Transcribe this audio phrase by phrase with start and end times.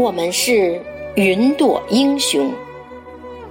[0.00, 0.80] 我们是
[1.14, 2.50] 云朵英雄，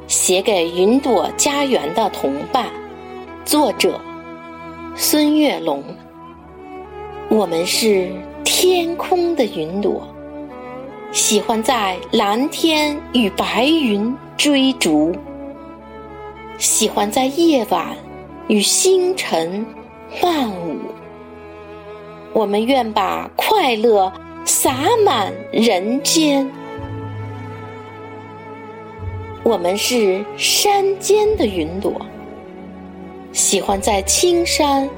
[0.08, 2.66] 写给云朵家园的同伴。
[3.46, 4.02] 作者：
[4.96, 5.84] 孙月龙。
[7.30, 8.12] 我们是
[8.44, 10.02] 天空的云朵，
[11.12, 15.16] 喜欢在蓝天与白云追逐，
[16.58, 17.96] 喜欢在夜晚
[18.48, 19.64] 与星辰
[20.20, 20.78] 漫舞。
[22.34, 24.12] 我们愿把快乐。
[24.46, 24.74] 洒
[25.06, 26.50] 满人间，
[29.44, 31.94] 我们是山间的云朵，
[33.32, 34.90] 喜欢在青山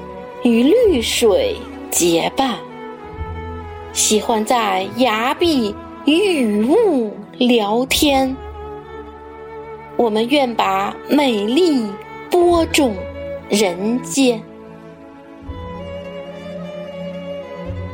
[0.42, 1.56] 与绿水
[1.90, 2.56] 结伴，
[3.92, 5.74] 喜欢在崖壁
[6.06, 8.34] 与雨雾聊天。
[9.96, 11.86] 我们愿把美丽
[12.30, 12.96] 播种
[13.50, 14.42] 人间，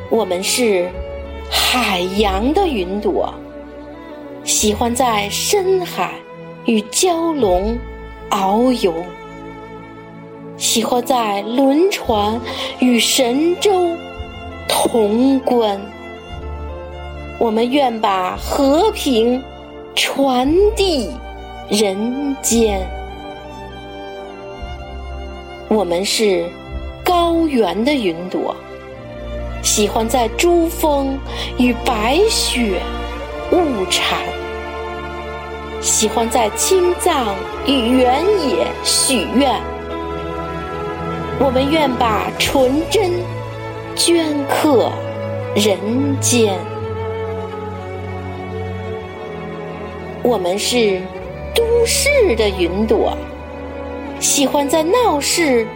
[0.09, 0.89] 我们是。
[1.51, 3.33] 海洋的云朵，
[4.45, 6.15] 喜欢在深海
[6.67, 7.77] 与蛟龙
[8.31, 8.95] 遨游，
[10.57, 12.41] 喜欢在轮船
[12.81, 13.91] 与神州
[14.69, 15.81] 同观。
[17.39, 19.43] 我们愿把和平
[19.95, 21.11] 传递
[21.71, 22.81] 人间。
[25.69, 26.49] 我们是
[27.05, 28.55] 高原的云朵。
[29.71, 31.19] 喜欢在珠峰
[31.59, 32.81] 与白雪
[33.53, 34.19] 物产，
[35.79, 37.35] 喜欢在青藏
[37.67, 39.61] 与原野许愿。
[41.39, 43.13] 我们愿把纯真
[43.95, 44.91] 镌刻
[45.55, 45.79] 人
[46.19, 46.59] 间。
[50.23, 50.99] 我们是
[51.55, 53.15] 都市的云朵，
[54.19, 55.67] 喜欢在闹市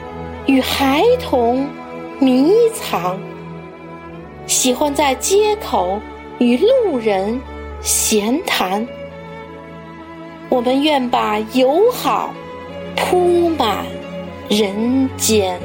[0.47, 1.69] 与孩童
[2.19, 3.21] 迷藏。
[4.63, 6.01] 喜欢在街口
[6.39, 7.37] 与路人
[7.81, 8.87] 闲谈，
[10.49, 12.33] 我们愿把友好
[12.95, 13.85] 铺满
[14.49, 15.59] 人间。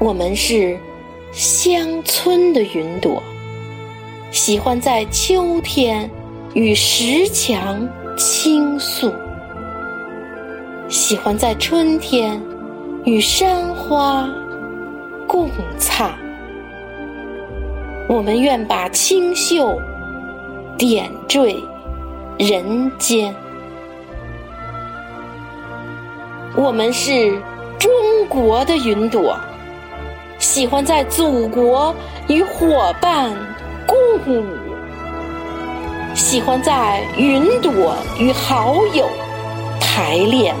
[0.00, 0.76] 我们是
[1.30, 3.22] 乡村的云朵，
[4.32, 6.10] 喜欢在秋天
[6.54, 7.88] 与石墙
[8.18, 9.12] 倾诉，
[10.88, 12.42] 喜欢在春天
[13.04, 14.28] 与山花。
[15.30, 15.48] 共
[15.78, 16.12] 灿，
[18.08, 19.80] 我们愿把清秀
[20.76, 21.54] 点缀
[22.36, 23.32] 人间。
[26.56, 27.40] 我们是
[27.78, 27.88] 中
[28.28, 29.38] 国的云朵，
[30.40, 31.94] 喜欢在祖国
[32.26, 33.30] 与伙伴
[33.86, 33.96] 共
[34.26, 34.44] 舞，
[36.12, 39.08] 喜欢在云朵与好友
[39.80, 40.56] 排练。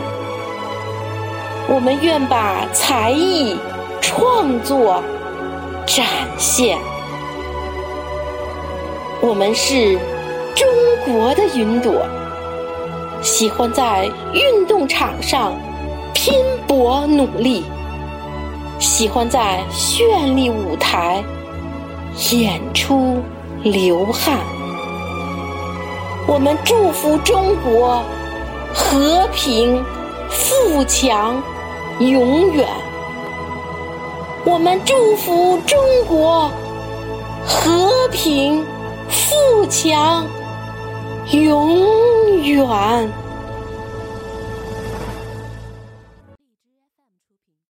[1.68, 3.56] 我们愿把才艺。
[4.00, 5.02] 创作
[5.86, 6.06] 展
[6.38, 6.78] 现，
[9.20, 9.98] 我们是
[10.54, 10.66] 中
[11.04, 12.04] 国的云朵，
[13.22, 15.52] 喜欢在运动场上
[16.14, 16.34] 拼
[16.66, 17.64] 搏努力，
[18.78, 21.22] 喜欢在绚丽舞台
[22.32, 23.22] 演出
[23.62, 24.38] 流汗。
[26.26, 28.02] 我们祝福中国
[28.72, 29.82] 和平
[30.28, 31.42] 富强
[31.98, 32.66] 永远。
[34.44, 36.50] 我们祝福中国
[37.44, 38.64] 和平
[39.08, 40.26] 富强
[41.30, 43.29] 永远。